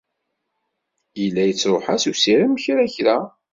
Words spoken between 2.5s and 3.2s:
kra kra.